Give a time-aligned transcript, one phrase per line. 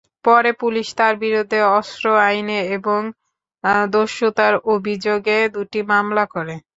[0.25, 3.01] পরে পুলিশ তাঁর বিরুদ্ধে অস্ত্র আইনে এবং
[3.93, 6.55] দস্যুতার অভিযোগে দুটি মামলা করে।